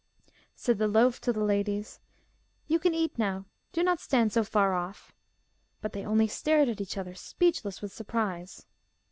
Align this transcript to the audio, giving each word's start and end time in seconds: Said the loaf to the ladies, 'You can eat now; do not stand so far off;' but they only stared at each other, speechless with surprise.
Said 0.55 0.79
the 0.79 0.87
loaf 0.87 1.21
to 1.21 1.31
the 1.31 1.43
ladies, 1.43 1.99
'You 2.65 2.79
can 2.79 2.95
eat 2.95 3.19
now; 3.19 3.45
do 3.71 3.83
not 3.83 3.99
stand 3.99 4.33
so 4.33 4.43
far 4.43 4.73
off;' 4.73 5.13
but 5.79 5.93
they 5.93 6.03
only 6.03 6.27
stared 6.27 6.69
at 6.69 6.81
each 6.81 6.97
other, 6.97 7.13
speechless 7.13 7.83
with 7.83 7.93
surprise. 7.93 8.65